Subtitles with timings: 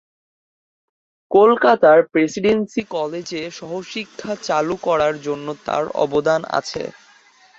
[1.31, 6.83] কলকাতার প্রেসিডেন্সী কলেজে সহশিক্ষা চালু করার জন্য তাঁর অবদান আছে।